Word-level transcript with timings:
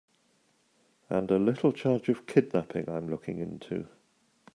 And 1.11 1.29
a 1.29 1.37
little 1.37 1.71
charge 1.71 2.09
of 2.09 2.25
kidnapping 2.25 2.89
I'm 2.89 3.07
looking 3.07 3.37
into. 3.37 3.87